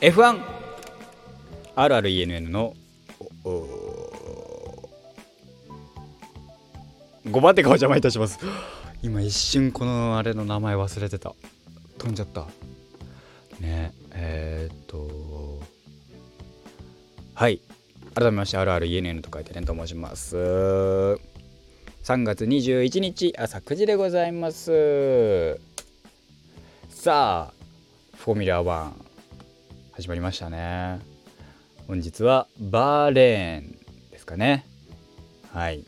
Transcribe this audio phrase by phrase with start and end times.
[0.00, 0.42] F1
[1.74, 2.74] RRENN の
[7.24, 8.38] 5番手がお邪魔いたします。
[9.02, 11.34] 今一瞬このあれの名前忘れてた。
[11.98, 12.46] 飛んじゃった。
[13.58, 15.08] ねえー、っと。
[17.34, 17.62] はい。
[18.14, 20.36] 改めまして RRENN と書いてねと申します。
[20.36, 21.18] 3
[22.22, 25.58] 月21日朝9時でございます。
[26.90, 27.52] さあ
[28.18, 29.05] フォーミュラー1
[29.96, 31.00] 始まりましたね。
[31.88, 33.78] 本日はバーレーン
[34.10, 34.66] ですかね。
[35.54, 35.86] はい。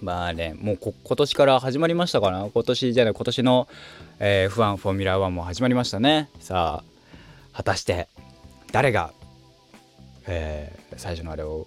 [0.00, 0.58] バーレーン。
[0.58, 2.48] もう今年から始まりましたかな？
[2.54, 3.66] 今年じゃない今年の、
[4.20, 6.30] えー、F1 フォーミュラー1も始まりましたね。
[6.38, 8.06] さあ果たして
[8.70, 9.12] 誰が、
[10.28, 11.66] えー、最初のあれを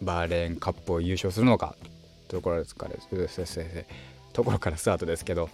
[0.00, 1.76] バーレーンカップを優勝するのか。
[2.28, 2.94] ところですから
[4.32, 5.50] ところからスタートですけど。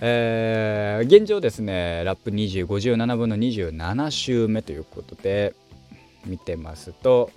[0.00, 5.54] えー、現状ですねラップ2057分の27周目ということで
[6.24, 7.30] 見てますと、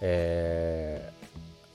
[0.00, 1.12] え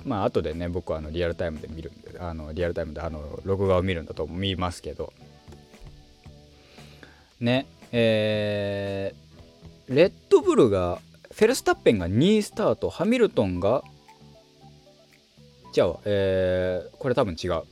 [0.04, 5.14] ー、まあ後でね僕はあのリアルタイムで見るんであのリアルタイムであの録画を見るんだと思いますけど。
[7.40, 11.00] ねえー、レッドブルが
[11.32, 13.82] フェルスタッペンが2位スタートハミルトンが
[15.72, 17.64] じゃあ、えー、これ多分違う。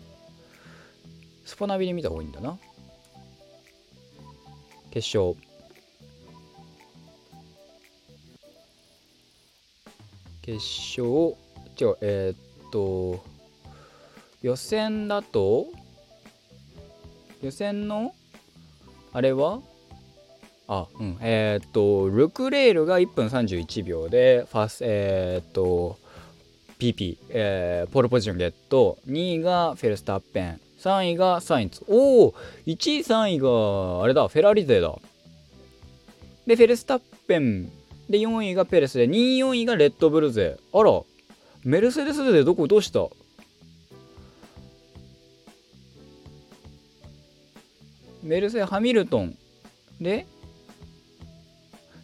[1.47, 2.57] スポナビで見た方がいいんだな。
[4.91, 5.35] 決勝
[10.41, 11.35] 決勝
[11.79, 13.23] 違うえー、っと
[14.41, 15.67] 予選だと
[17.41, 18.13] 予選の
[19.13, 19.61] あれは？
[20.67, 21.17] あうん。
[21.21, 25.97] えー、っとルクレールが1分31秒でファスえー、っと
[26.77, 28.97] PP、えー、ポールポジションゲット。
[29.07, 30.66] 2位がフェルスタッペン。
[30.79, 31.83] 3位がサインツ。
[31.87, 32.33] おお
[32.65, 34.95] !1 位、3位が、あれだ、フェラーリ勢だ。
[36.45, 37.71] で、フェルスタッペン。
[38.09, 40.57] で、4位がペレスで、2位、4位がレッドブル勢。
[40.73, 41.01] あら、
[41.63, 43.07] メルセデスでどこどうした？
[48.23, 49.37] メルセハミルトン。
[49.99, 50.25] で、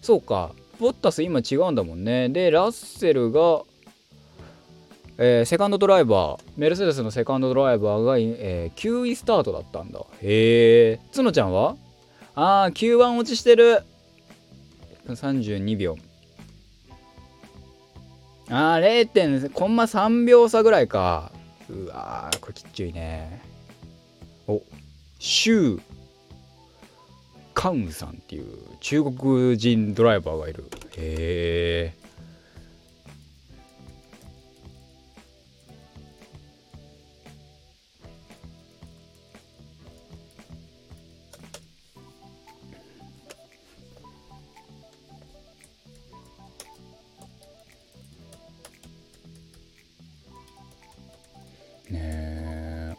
[0.02, 2.28] そうか、ボッタス今違うんだもんね。
[2.28, 3.64] で、ラッセルが、
[5.18, 10.00] えー、セカンドドライバーメルセデスのセカンドドライバーが、えー、9位スタートだったんだ。
[10.22, 11.76] へえ角ちゃんは？
[12.36, 13.84] ああ9番落ちしてる。
[15.08, 15.98] 32秒
[18.50, 19.50] ああ 0.
[19.52, 21.32] コンマ3秒差ぐらいか。
[21.70, 23.42] うわーこれきっちいね。
[24.48, 24.62] お
[25.20, 25.82] シュウ・
[27.54, 30.66] カウンさんっていう中国人ドライバーがいる。
[30.98, 32.04] へえ
[51.90, 52.98] ね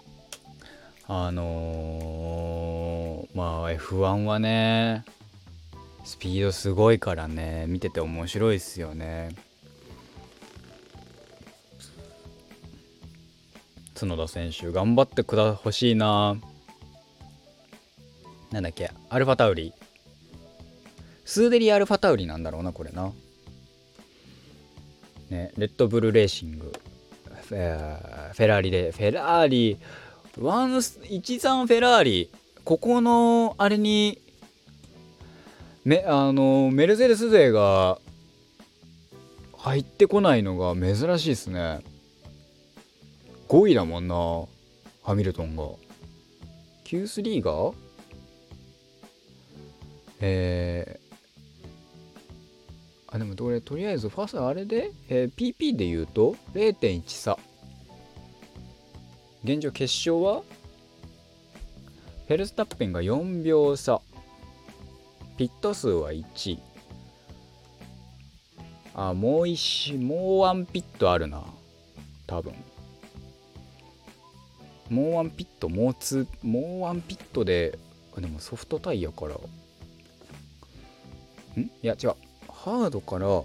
[1.06, 5.04] あのー、まあ F1 はね
[6.04, 9.30] スピードすごいからね見てて面白いっすよね。
[13.94, 16.36] 角田選手頑張ってくだほしいな。
[18.50, 19.72] なんだっけアルファタウリ
[21.24, 23.12] スーデリアルファタウリなんだろうなこれな。
[25.30, 26.72] ねレッドブルレーシング。
[27.54, 29.78] フェラーリでフェラーリ
[30.38, 32.30] ワンス13フェラーリ
[32.64, 34.20] ここのあれに
[35.84, 37.98] めあのメルセデス勢が
[39.58, 41.80] 入ってこないのが珍しいですね。
[43.48, 44.14] 5位だもんな
[45.02, 45.64] ハミルトンが。
[46.84, 47.72] Q3 が？
[50.20, 51.03] えー、
[53.14, 57.38] あでもとりあえずファストあれで、えー、PP で言うと0.1差。
[59.44, 60.42] 現状決勝は
[62.26, 64.00] フェルスタッペンが4秒差。
[65.36, 66.58] ピット数は1
[68.94, 71.44] あもう1もうワンピットあるな。
[72.26, 72.52] 多分。
[74.90, 77.78] もうワンピットもうツもうワンピットで
[78.16, 79.36] あでもソフトタイヤから。
[79.36, 79.38] ん？
[81.60, 82.14] いや違う。
[82.64, 83.42] ハードから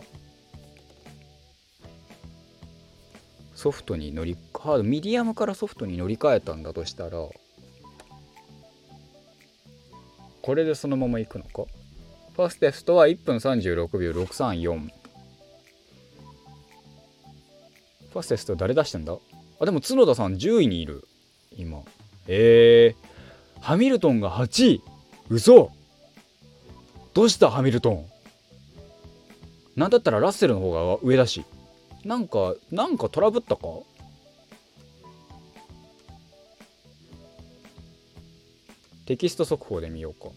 [3.54, 7.28] ソフトに乗りハードミディアムからソフトに乗り換えたんだとしたら
[10.42, 11.66] これでそのままいくのか？
[12.34, 14.90] ファステストは1分36秒634
[18.14, 19.18] ファステスト誰出してんだ？
[19.60, 21.06] あでも角田さん10位にいる。
[21.58, 21.82] 今。
[22.30, 24.82] えー、ハミルトンが8位。
[25.30, 25.72] 嘘。
[27.14, 28.06] どうしたハミルトン？
[29.80, 31.46] なんだったらラッセルの方が上だし。
[32.04, 33.62] なんかなんかトラブったか？
[39.06, 40.32] テキスト速報で見ようか。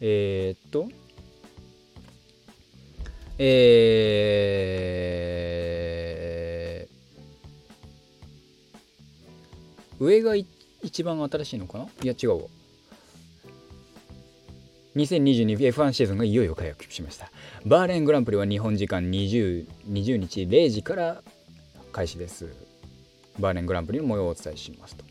[0.00, 0.90] えー、っと。
[3.38, 10.34] えー、上が
[10.82, 11.88] 一番新しいのかな？
[12.02, 12.48] いや違うわ。
[14.96, 17.30] 2022F1 シーズンがいよいよ開幕しました。
[17.64, 21.22] バーレングランプリは日本時間 20, 20日0時から
[21.92, 22.48] 開始です。
[23.38, 25.04] バーレングランプリの模様をお伝えしますと。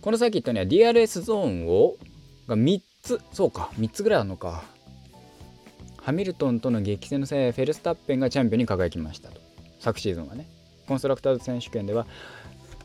[0.00, 1.96] このサーキットには DRS ゾーンを
[2.46, 4.64] が3つそうか3つぐらいあるのか。
[6.00, 9.40] ハミルトンとの激戦の際フェルスタッペンがチャンピオンに輝きましたと。
[9.80, 10.46] 昨シーズンはね。
[10.86, 12.06] コンストラクターズ選手権では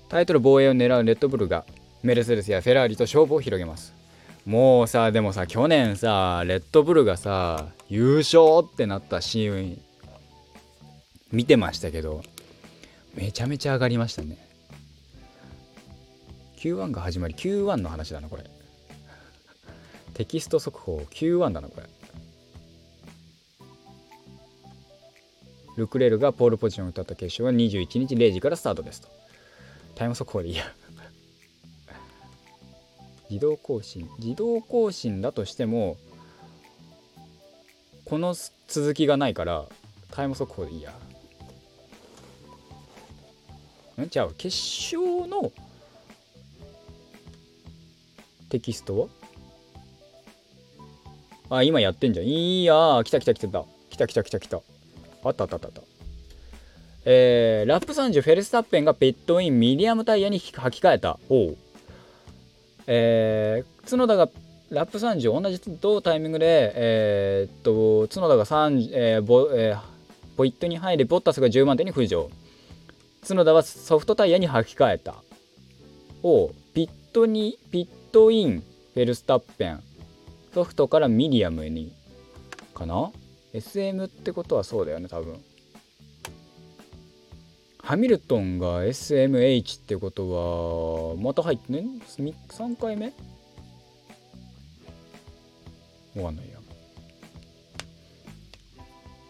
[0.07, 1.66] タイトル防衛を狙うレッドブルが
[2.02, 3.99] メルセデスやフェラーリと勝負を広げます。
[4.50, 9.81] もうさでもさ去年さレッドブルがさ優勝ってなったシーン
[11.31, 12.24] 見てましたけど
[13.13, 14.40] めちゃめちゃ上がりましたね。
[16.57, 18.44] Q1 が始まり Q1 の話だなこれ。
[20.16, 21.84] テキスト速報 Q1 だなこれ。
[25.78, 29.10] ルクレールがポールポジションを歌った決勝は21日0時からスタートですと。
[29.94, 30.63] タイム速報でいいや
[33.30, 35.98] 自動更新自動更新だとしても
[38.06, 38.36] この
[38.68, 39.66] 続きがないから
[40.12, 40.92] タイム速報でいいや。
[44.04, 44.10] ん？
[44.10, 44.56] じゃあ決
[44.96, 45.52] 勝の
[48.50, 49.10] テキスト
[51.50, 51.58] は？
[51.58, 52.26] あ今やってんじゃん。
[52.26, 53.66] いや来た来た来た来た。
[53.90, 54.62] 来た来た来た
[55.26, 55.81] あったあったあったあった。
[57.06, 61.20] えー、ラップ30フェルスタッペンがペットインミディアムタイヤに履き替えた。
[61.30, 61.56] お
[62.92, 64.30] えー、角田が
[64.72, 69.80] ラップ30同じ同タイミングで、えー、っと角田が3、えーボえー、
[70.36, 72.32] ポイントに入りボッタスが10万点に浮上。
[73.28, 75.16] 角田はソフトタイヤに履き替えた。
[76.24, 78.64] をピットにピットイン
[78.96, 79.84] フェルスタッペン
[80.52, 81.94] ソフトからミディアムに。
[82.74, 83.12] かな
[83.54, 85.40] ？SM ってことはそうだよね多分。
[87.81, 93.08] ハミルトンが SMH ってことはまた入ってね3回目？
[96.16, 96.60] わかんないや。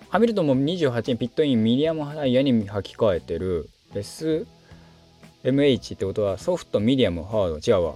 [0.09, 3.69] ハミルトンも28にピットインミディアムタイヤに履き替えてる。
[3.93, 4.45] SMH
[5.95, 7.77] ってことはソフトミディアムハード。
[7.77, 7.95] 違うわ。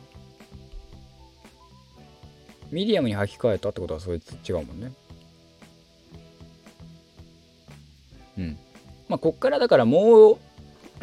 [2.72, 4.92] ミディアムに履き替えたってことはそいつ違うもんね。
[8.38, 8.58] うん。
[9.10, 10.38] まあこっからだからもう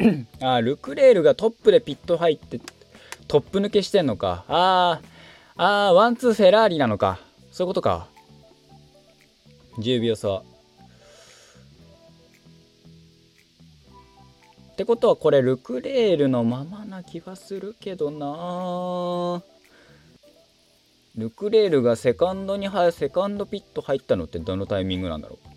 [0.41, 2.59] あルクレールがトップでピット入って
[3.27, 4.45] トップ抜けしてんのか。
[4.47, 5.07] あー
[5.55, 7.19] あーワンツーフェラーリなのか。
[7.51, 8.07] そういうことか。
[9.79, 10.43] 10秒差。
[14.71, 19.43] ってことはこれルクレールのままな気はするけどな。
[21.15, 25.50] ルクレールがセカンドにセカンドピット入ったのってどのタイミングなんだろう。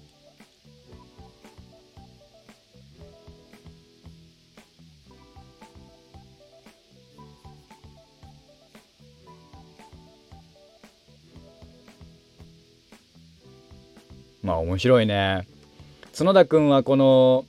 [14.75, 15.47] 面白いね。
[16.17, 17.45] 角田君はこの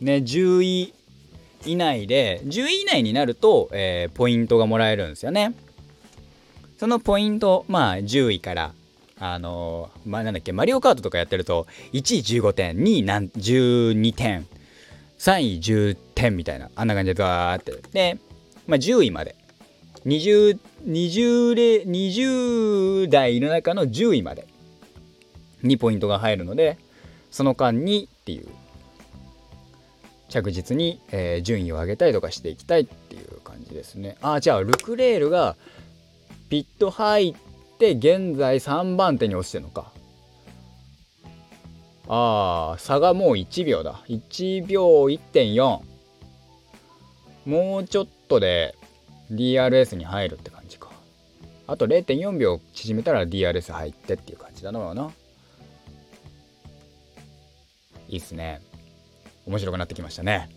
[0.00, 0.94] ね10位
[1.66, 5.54] 以内で10位以内になると、えー、ポイントがもらえるんですよね。
[6.78, 8.72] そのポイントまあ10位から
[9.18, 14.46] あのー、まあなんだっけマリオカートとかやってると1位15点2位なん12点
[15.18, 17.72] 3位10点みたいなあんな感じでガーって。
[17.92, 18.18] で、
[18.68, 19.34] まあ、10位まで。
[20.06, 24.46] 20, 20, 20代の中の10位まで。
[25.62, 26.78] にポイントが入るので
[27.30, 28.48] その間にっていう
[30.28, 34.16] 着実に、えー、順位を上げたりとかしていきたいっていう感じですね。
[34.20, 35.56] ああじゃあルクレールが
[36.50, 37.34] ピット入っ
[37.78, 39.92] て現在3番手に落ちてるのか。
[42.08, 44.02] ああ差がもう1秒だ。
[44.08, 45.80] 1秒1.4
[47.46, 48.74] もうちょっとで
[49.30, 50.90] DRS に入るって感じか。
[51.66, 55.10] あと0.4秒縮めたら DRS 入ってっていう感じだな。
[58.08, 58.60] いいっすね。
[59.46, 60.48] 面白くなってきましたね。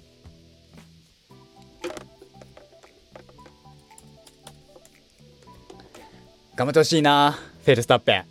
[6.55, 8.25] 頑張ってほしいなフェルスタッペン。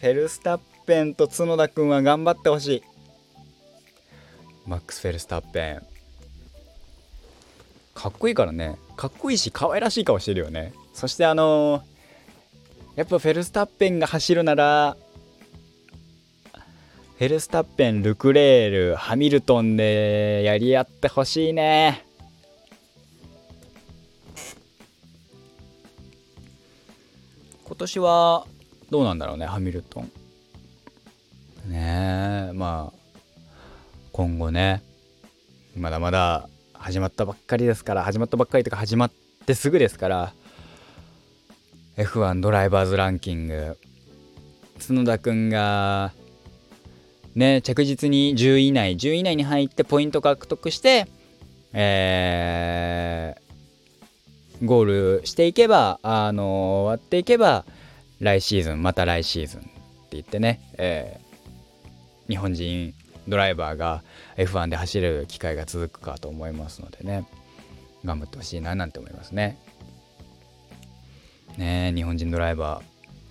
[0.00, 2.82] フェルスタッペンと角田君は頑張ってほしい。
[4.66, 5.82] マックス・フェルスタッペン。
[7.94, 8.78] かっこいいからね。
[8.96, 10.72] かっこいいし可愛らしい顔してるよね。
[10.94, 11.82] そしてあの
[12.94, 14.96] やっぱフェルスタッペンが走るなら
[17.18, 22.06] フェルスタッペンルクレールハミルトンでやり合ってほしいね。
[27.64, 28.46] 今年は
[28.90, 30.12] どうなんだろうねハミルトン。
[31.68, 33.20] ねえまあ
[34.12, 34.84] 今後ね
[35.76, 39.12] まだまだ始まったばっかりですから始まったばっかりとか始まっ
[39.44, 40.32] てすぐですから
[41.96, 43.76] F1 ドライバーズランキング
[44.78, 46.12] 角田くんが
[47.34, 51.06] ね着実に10位以内10位以内に入ってポイント獲得して
[51.72, 57.64] えー、ゴールしていけばあの終わっていけば
[58.20, 59.70] 来シーズンまた来シーズンって
[60.12, 62.94] 言ってね、えー、日本人
[63.28, 64.02] ドライバーが
[64.36, 67.26] F1 で走れる機会が続くかと思いますのでね
[68.04, 69.58] 頑張ってほしいななんて思いますね。
[71.56, 72.80] ね日本人ドライバ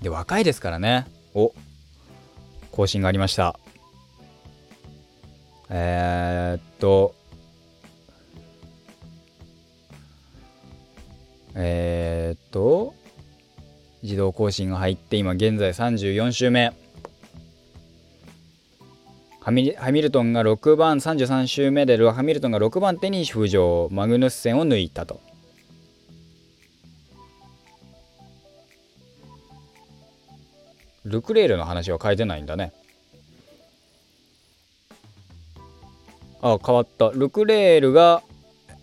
[0.02, 1.08] ーで若いですからね。
[1.34, 1.54] お
[2.72, 3.58] 更新がありました。
[5.70, 7.14] えー、っと
[11.56, 12.94] えー、っと
[14.04, 16.72] 自動更新が入って今現在34周目。
[19.42, 23.88] ハミルトンが6番33周目でハミルトンが6番手に浮上。
[23.92, 25.22] マグヌッセンを抜いたと。
[31.06, 32.74] ルクレールの話は変えてないんだね。
[36.42, 37.10] あ変わった。
[37.10, 38.22] ルクレールが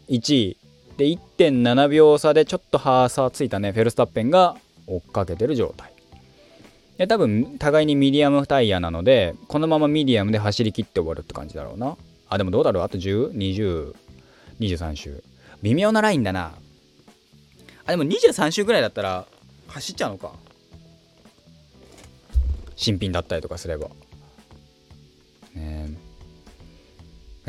[0.08, 0.56] 1位。
[0.96, 3.72] で1.7秒差でちょっとハーサーついたね。
[3.72, 4.56] フェルスタッペンが
[4.86, 5.92] 追っかけてる状態。
[6.98, 11.96] で多分互いにミディアムタイヤなのでこのままミディアムで走り切って終わるって感じだろうな。
[12.28, 12.84] あでもどうだろう？
[12.84, 15.24] あと102023周。
[15.62, 16.52] 微妙なラインだな。
[17.86, 19.26] あでも23周ぐらいだったら
[19.66, 20.30] 走っちゃうのか。
[22.76, 23.88] 新品だったりとかすれば。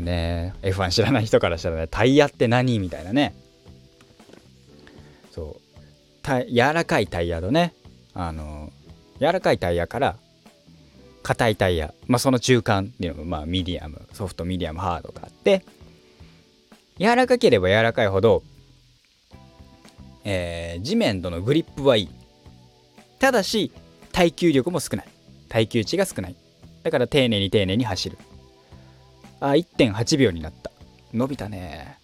[0.02, 0.54] ね。
[0.62, 3.36] F1 知らない人からしたらねタイヤって何みたいなね。
[5.32, 5.66] そう。
[6.52, 7.74] 柔らかいタイヤとね
[8.14, 8.72] あの
[9.20, 10.16] 柔らかいタイヤから
[11.22, 15.66] 硬いタイヤ、まあ、その中間っていうのも、まあ、ミディアムソフトミディアムハードがあって
[17.00, 18.44] 柔らかければ柔らかいほど、
[20.24, 22.10] えー、地面とのグリップはいい。
[23.20, 23.72] ただし
[24.12, 25.08] 耐久力も少ない。
[25.50, 26.36] 耐久値が少ない。
[26.84, 28.18] だから丁寧に丁寧に走る。
[29.39, 30.72] あ1.8秒になった。
[31.13, 31.98] 伸びたね。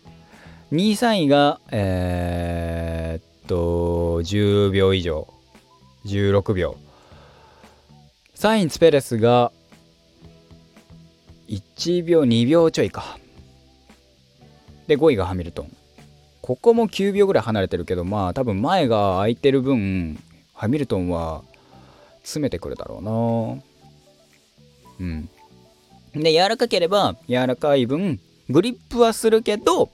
[0.71, 5.27] 2位3位がえー、っと10秒以上。
[6.05, 6.77] 16秒
[8.33, 9.51] サインツ・ペレスが
[11.47, 13.19] 1秒2秒ちょいか。
[14.87, 15.75] で5位がハミルトン。
[16.41, 20.19] ここも9秒ぐらい離れてるけどまあ多分前が空いてる分
[20.53, 21.43] ハミルトンは
[22.23, 23.61] 詰めてくるだろうな。
[24.99, 25.29] うん。
[26.13, 29.89] で柔らかければ柔らかい分グリップはするけど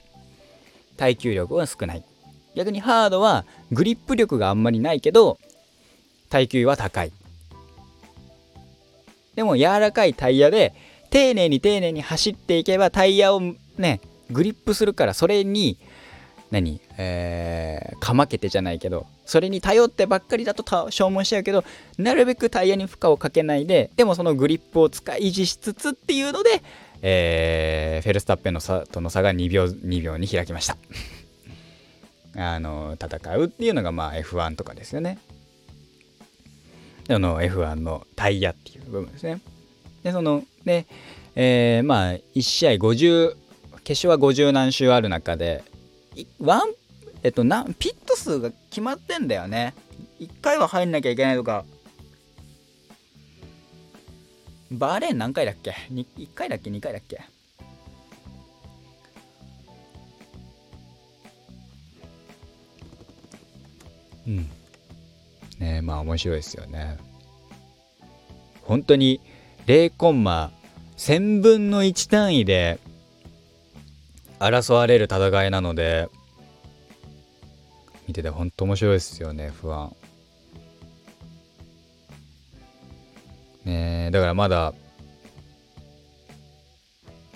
[0.96, 2.04] 耐久力は少ない。
[2.56, 5.38] 逆にハードはグリップ力があんまりないけど
[6.28, 7.12] 耐久は高い。
[9.36, 10.74] でも柔らかいタイヤで
[11.10, 13.40] 丁寧に丁寧に走っていけばタイヤを
[13.76, 15.78] ねグリップするからそれに
[16.50, 16.80] 何？
[16.96, 21.64] えー、かまけてじゃないけどそれに頼ってばっかりだと消耗しちゃうけど
[21.98, 26.62] なるべくタイヤに負荷をかけないででもそのグリップを使い維持しつつっていうので、
[27.02, 30.76] えー、フェルスタッペンの差との差が2秒 ,2 秒に開きました。
[32.36, 35.18] あの戦うっていうのがまあ F1 とかですよね。
[37.08, 39.40] あの F1 のタイヤっていう部分ですね。
[40.02, 40.86] でそのね
[41.34, 43.36] えー、まあ1試合50
[43.84, 45.64] 決勝は50何周ある中で
[46.38, 46.74] ワン
[47.22, 49.74] えっとなピット数が決まってんだよね。
[50.20, 51.64] 1回は入んなきゃいけないとか。
[54.70, 57.22] バーレーン何回だっけ ?1 回だっけ ?2 回だっけ？
[64.26, 64.50] うん。
[65.58, 66.98] ねまあ面白いですよね。
[68.62, 69.20] 本当に
[69.66, 70.52] 0コンマ
[70.98, 72.78] 1000分の1単位で
[74.38, 76.08] 争われる戦いなので
[78.06, 79.94] 見てて本当面白いですよね不安。
[83.64, 84.72] ねだからまだ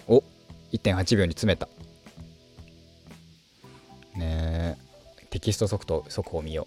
[0.09, 0.23] お
[0.73, 1.69] 1.8秒に詰めた。
[4.17, 4.79] ね
[5.31, 6.67] テキスト速度速報見よ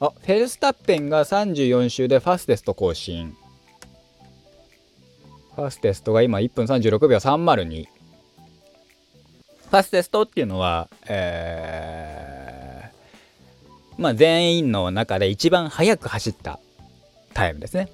[0.00, 0.04] う。
[0.04, 3.34] あフェルスタッペンが34周でファステスト更新。
[5.56, 7.99] ファステストが今1分36秒302
[9.70, 16.58] ファステストっていうのは、えー、まあ、全員の中で一番速く走った
[17.34, 17.88] タイムですね。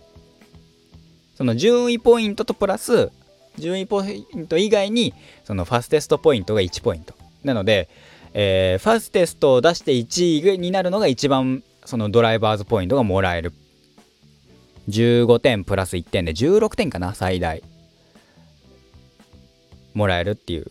[1.35, 3.11] その順位ポイントとプラス
[3.59, 5.12] 順位ポイント以外に
[5.45, 7.14] そのファステストポイントが1ポイント。
[7.45, 7.90] なので、
[8.33, 13.52] えー、ファステストを出して1位になるのが一番そのドライバーズポイントがもらえる。
[14.88, 17.62] 15点プラス1点で16点かな最大。
[19.92, 20.71] もらえるっていう。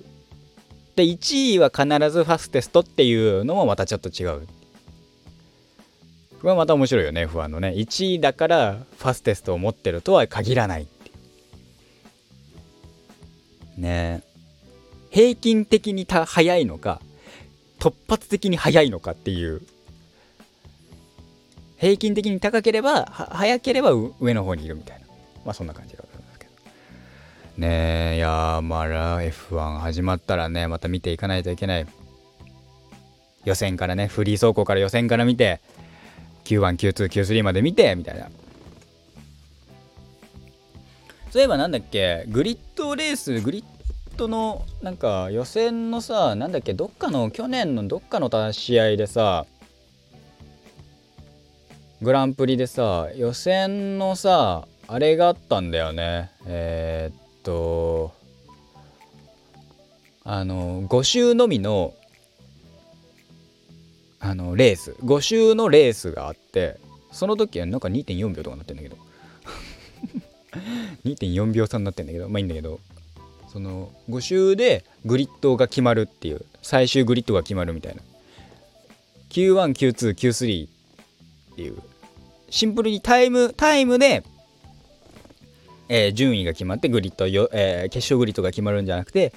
[0.96, 4.48] で、1位は必ずファステストっていうのもまたちょっと違う。
[6.40, 7.74] これはまた面白いよね、不安のね。
[7.76, 11.12] 1位だからファステストを持ってるとは限らないってい
[13.78, 13.82] う。
[13.82, 14.24] ね
[15.10, 17.02] 平均的にた速いのか、
[17.80, 19.62] 突発的に速いのかっていう。
[21.78, 25.06] 平均的に高ければ、速ければ上の方にいるみたいな。
[25.46, 26.05] まあそんな感じでございますけど。
[27.58, 31.88] ねえ、いやまあ F1 始まったらね、また見ていかないといけない。
[33.46, 35.62] 予選からね、フリー走行から予選から見て、
[36.44, 38.30] Q1、Q2、Q3 まで見て、みたいな。
[41.32, 43.64] そういえばなんだっけ、グリッドレース、グリッ
[44.18, 49.46] ドのなんか予選のさ、なんだっけ、どっかの、去年のどっかの試合でさ、
[52.02, 56.32] グランプリでさ、予選のさ、あれがあったんだよね。
[56.46, 58.14] えー、っと、
[60.24, 61.94] あの、5周のみの
[64.20, 64.92] あのレース。
[65.04, 66.80] 5周のレースがあって
[67.12, 68.98] その時はなんか2.4秒とかなってんだけど。
[71.06, 72.80] 2.4秒差になってんだけどまあいいんだけど。
[73.54, 78.02] その5周でグリッドが決まるっていう最終グリッドが決まるみたいな。
[79.30, 81.78] Q1Q2Q3 っていう。
[82.50, 84.24] シンプルにタイムタイムで、
[85.90, 89.34] えー、順位が決まってグリッドよ、えー、決勝グリッドが決まるんじゃなくて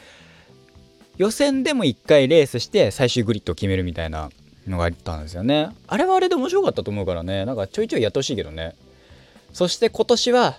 [1.18, 4.30] 予選でも1回レースして最終グリッドを決めるみたいな
[4.68, 5.70] のがあったんですよね。
[5.88, 8.76] あれはあれで面白かったと思うからね、なんかちょいちょいやってほしいけどね。
[9.52, 10.58] そして今年は、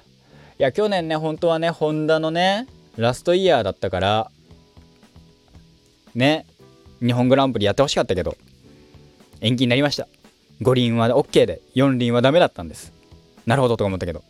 [0.59, 4.31] いや、去年ね、本当はね、ホンダのね、ラストイヤーだったから、
[6.15, 6.45] ね、
[7.01, 8.35] 日本グランプリやってほしかったけど、
[9.41, 10.07] 延期になりました。
[10.61, 12.91] 5輪は OK で、4輪はダメだったんです。
[13.45, 14.23] なるほどとか思ったけど、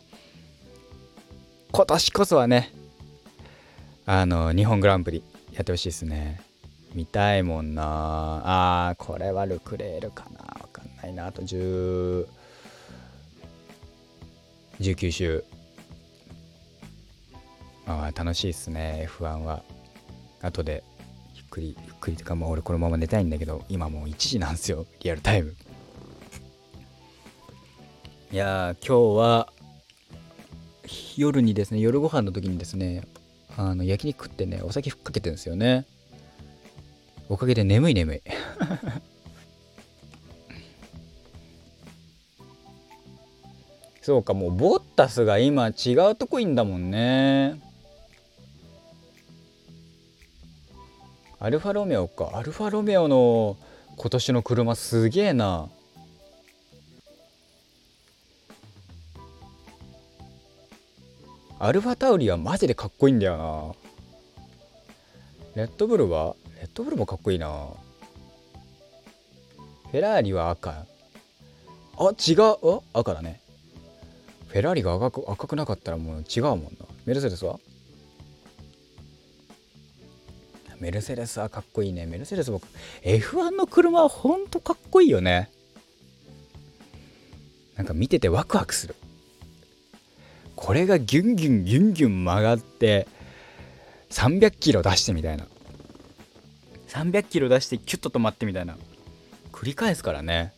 [1.72, 2.72] 今年こそはね、
[4.04, 6.40] あの、日本グランプリやってほしいですね。
[6.94, 7.82] 見たいもんな。
[8.88, 10.40] あーこれはルクレールかな。
[10.60, 11.26] わかんないな。
[11.28, 12.26] あと10
[14.80, 15.44] 19週
[17.86, 19.08] あ楽しいっすね。
[19.08, 19.62] F1 は。
[20.42, 20.82] 後で
[21.34, 24.86] ゆっくりゆっくりとかもう俺このまま寝たいんだけど今もう1時なんですよ。
[25.00, 25.54] リアルタイム。
[28.32, 29.52] いや今日は
[31.16, 33.06] 夜にですね夜ご飯の時にですね
[33.56, 35.86] あの焼肉食ってねお酒ふっかけてるんですよね。
[37.28, 38.22] おかげで眠い眠い。
[44.02, 47.60] そうかもうボッタスが今違うとこいんだもんね。
[51.38, 52.32] アルファロメオか。
[52.34, 53.56] アルファロメオの
[53.96, 55.68] 今年の車すげえな。
[61.62, 63.36] アルファタウリはマジでかっこいいんだよ
[65.54, 65.62] な。
[65.62, 67.68] レッドブルはレッドブルもかっこいいな。
[69.92, 70.70] フェラーリは赤。
[70.70, 72.80] あ違う。
[72.94, 73.42] 赤だね。
[74.48, 76.70] フェラーリが赤く赤くなかったらもう違うもんな。
[77.04, 77.60] メルセデスは？
[80.78, 82.06] メルセデスはかっこいいね。
[82.06, 82.66] メルセデス僕
[83.04, 85.50] F1 の車はほんとかっこいいよね。
[87.76, 88.94] なんか見ててワクワクする。
[90.60, 93.08] これがギュンギュンギュンギュン曲がって
[94.10, 95.46] 300キロ出してみたいな。
[96.88, 98.76] 300キロ出してキュッと止まってみたいな。
[99.52, 100.52] 繰り返すからね、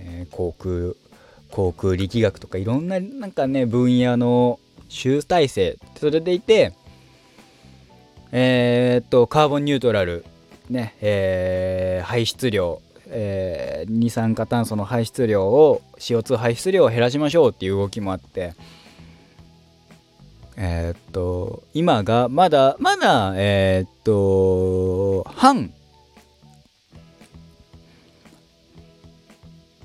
[0.00, 0.94] えー、航空
[1.50, 6.72] 航空力学とかいろんななんかね分野の集大成それでいて
[8.32, 10.24] えー、っとカーボンニュートラル
[10.70, 18.54] ねえー、排出量えー、二酸化炭素の排出量を CO2 排出量を減らしましょうっていう動きもあって
[20.60, 25.72] えー、っと、今がまだ、まだ、えー、っと、半、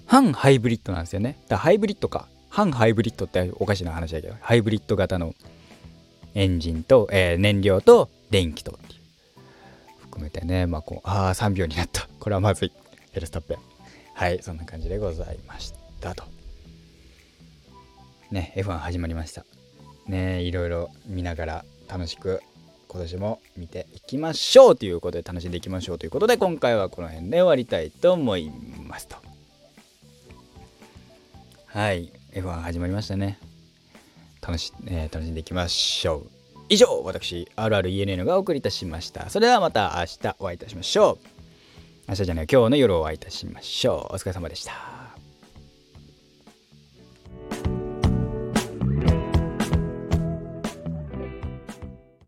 [0.07, 1.37] 半ハイブリッドなんですよね。
[1.47, 2.27] だハイブリッドか。
[2.49, 5.35] 半ハイブリッドっておかしな話だけど、ハイブリッド型の
[6.33, 8.79] エンジンと、えー、燃料と電気と。
[10.01, 12.07] 含めてね、まあこう、ああ、3秒になった。
[12.19, 12.71] これはまずい。
[13.13, 13.57] ヘルスタップ。
[14.13, 16.23] はい、そんな感じでございましたと。
[18.31, 19.45] ね、F1 始まりました。
[20.07, 22.41] ねいろいろ見ながら楽しく
[22.87, 28.51] 今年も見ていきましょうということで楽しんでいきましょうということで今回はこの辺で終わりたいと思い
[28.87, 29.15] ますと
[31.67, 33.39] はい F1 始まりましたね
[34.41, 36.29] 楽し,、えー、楽しんでいきましょう
[36.69, 41.32] 以上私 RRENN がお送りいたしましたそれではまた明日お会いいたしましょう
[42.07, 44.15] 明日じゃない今日の夜お会いいたしましょう。
[44.15, 44.92] お疲れ様でした。